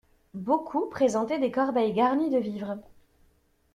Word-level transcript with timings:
Beaucoup 0.33 0.87
présentaient 0.89 1.37
des 1.37 1.51
corbeilles 1.51 1.93
garnies 1.93 2.31
de 2.31 2.39
vivres. 2.39 2.79